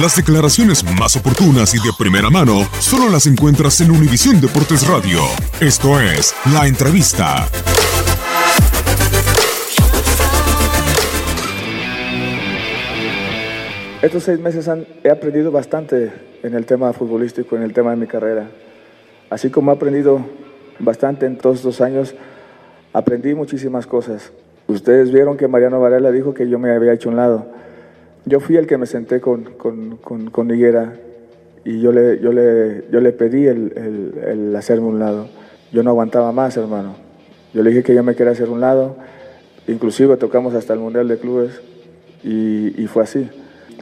[0.00, 5.20] Las declaraciones más oportunas y de primera mano solo las encuentras en Univisión Deportes Radio.
[5.58, 7.48] Esto es La Entrevista.
[14.02, 14.68] Estos seis meses
[15.02, 18.50] he aprendido bastante en el tema futbolístico, en el tema de mi carrera.
[19.30, 20.20] Así como he aprendido
[20.78, 22.14] bastante en todos estos años,
[22.92, 24.30] aprendí muchísimas cosas.
[24.66, 27.56] Ustedes vieron que Mariano Varela dijo que yo me había hecho un lado.
[28.26, 32.84] Yo fui el que me senté con, con, con, con y yo le, yo le,
[32.90, 35.28] yo le pedí el, el, el hacerme un lado.
[35.72, 36.96] Yo no aguantaba más, hermano.
[37.54, 38.96] Yo le dije que yo me quería hacer un lado.
[39.68, 41.60] Inclusive tocamos hasta el Mundial de Clubes
[42.24, 43.28] y, y fue así.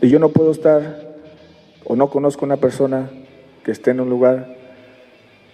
[0.02, 1.14] Y yo no puedo estar
[1.84, 3.10] o no conozco una persona
[3.64, 4.56] que esté en un lugar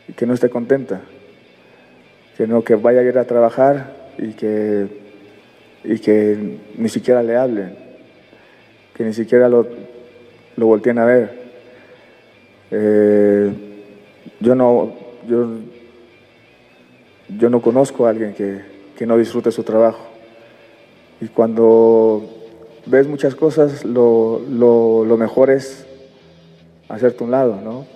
[0.09, 1.01] y que no esté contenta,
[2.37, 4.87] que no que vaya a ir a trabajar y que,
[5.85, 7.90] y que ni siquiera le hablen,
[9.01, 9.67] que ni siquiera lo,
[10.57, 11.31] lo volteen a ver.
[12.71, 13.51] Eh,
[14.41, 14.93] yo no
[15.27, 15.49] yo,
[17.39, 18.61] yo no conozco a alguien que,
[18.99, 20.07] que no disfrute su trabajo.
[21.19, 22.29] Y cuando
[22.85, 25.87] ves muchas cosas, lo, lo, lo mejor es
[26.91, 27.87] hacerte un lado, ¿no?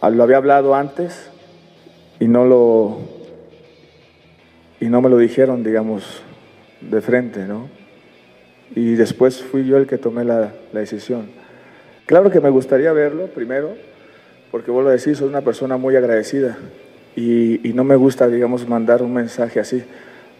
[0.00, 1.28] Ah, Lo había hablado antes
[2.20, 3.00] y no lo
[4.80, 6.22] y no me lo dijeron, digamos,
[6.80, 7.77] de frente, ¿no?
[8.74, 11.26] Y después fui yo el que tomé la, decisión.
[12.06, 13.74] Claro que me gustaría verlo primero,
[14.50, 16.56] porque vuelvo a decir, soy una persona muy agradecida
[17.16, 19.82] y, no me gusta, digamos, mandar un mensaje así.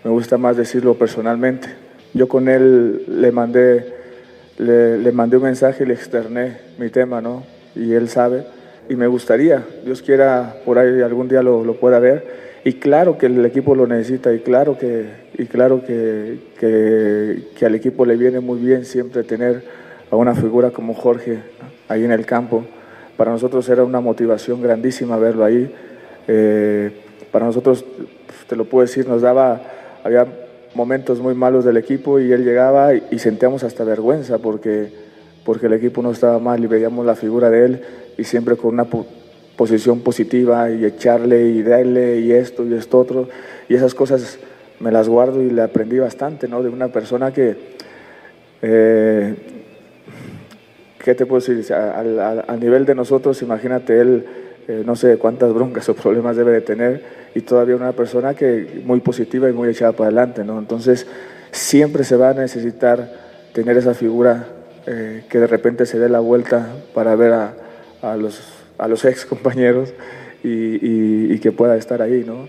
[0.05, 1.69] Me gusta más decirlo personalmente.
[2.15, 3.93] Yo con él le mandé,
[4.59, 7.45] le, mandé un mensaje y le externé mi tema, ¿no?
[7.75, 8.45] Y él sabe.
[8.89, 12.48] Y me gustaría, Dios quiera, por ahí algún día lo pueda ver.
[12.65, 15.07] Y claro que el equipo lo necesita y claro que,
[15.39, 19.63] y claro que, que, que al equipo le viene muy bien siempre tener
[20.11, 21.39] a una figura como Jorge
[21.89, 22.65] ahí en el campo.
[23.17, 25.73] Para nosotros era una motivación grandísima verlo ahí.
[26.27, 26.91] Eh,
[27.31, 27.85] para nosotros,
[28.49, 29.61] te lo puedo decir, nos daba,
[30.05, 30.27] había
[30.75, 34.93] momentos muy malos del equipo y él llegaba y, y sentíamos hasta vergüenza porque,
[35.45, 37.83] porque el equipo no estaba mal y veíamos la figura de él
[38.17, 38.85] y siempre con una
[39.59, 43.29] posición positiva y echarle y darle y esto y esto otro.
[43.69, 44.39] Y esas cosas
[44.81, 46.63] me las guardo y le aprendí bastante, ¿no?
[46.63, 47.57] De una persona que,
[48.63, 49.35] eh,
[51.05, 51.73] ¿qué te puedo decir?
[51.75, 54.25] A, a- a nivel de nosotros, imagínate él,
[54.69, 57.03] eh, no sé cuántas broncas o problemas debe de tener
[57.35, 60.59] y todavía una persona que muy positiva y muy echada para adelante, ¿no?
[60.59, 61.07] Entonces,
[61.51, 63.11] siempre se va a necesitar
[63.53, 64.47] tener esa figura
[64.87, 67.55] eh, que de repente se dé la vuelta para ver a,
[68.03, 68.41] a los,
[68.79, 69.93] a los ex compañeros
[70.45, 72.49] y, y- y que pueda estar ahí, ¿no?